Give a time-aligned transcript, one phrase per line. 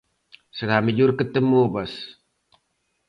[0.57, 1.91] Será mellor que te movas!